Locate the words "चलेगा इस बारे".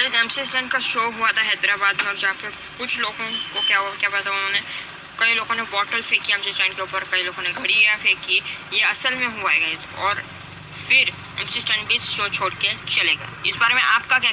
12.86-13.74